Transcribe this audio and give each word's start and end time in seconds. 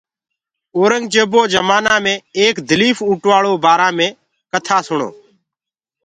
اورنٚگجيبو 0.77 1.41
جمآنآ 1.53 1.95
مي 2.03 2.15
ايڪ 2.39 2.55
دليٚڦ 2.69 2.99
اوٽواݪو 3.09 3.53
بآرآ 3.63 3.89
مي 3.97 4.07
ڪٿا 4.51 4.77
سُڻو 4.87 5.09